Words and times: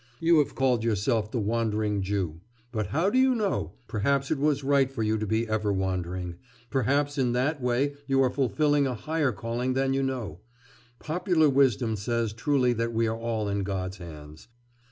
You 0.19 0.39
have 0.39 0.55
called 0.55 0.83
yourself 0.83 1.29
the 1.29 1.39
Wandering 1.39 2.01
Jew.... 2.01 2.41
But 2.71 2.87
how 2.87 3.11
do 3.11 3.19
you 3.19 3.35
know, 3.35 3.73
perhaps 3.85 4.31
it 4.31 4.39
was 4.39 4.63
right 4.63 4.91
for 4.91 5.03
you 5.03 5.15
to 5.19 5.27
be 5.27 5.47
ever 5.47 5.71
wandering, 5.71 6.37
perhaps 6.71 7.19
in 7.19 7.33
that 7.33 7.61
way 7.61 7.93
you 8.07 8.19
are 8.23 8.31
fulfilling 8.31 8.87
a 8.87 8.95
higher 8.95 9.31
calling 9.31 9.73
than 9.75 9.93
you 9.93 10.01
know; 10.01 10.39
popular 10.97 11.49
wisdom 11.51 11.95
says 11.95 12.33
truly 12.33 12.73
that 12.73 12.93
we 12.93 13.05
are 13.07 13.15
all 13.15 13.47
in 13.47 13.61
God's 13.61 13.97
hands. 13.97 14.47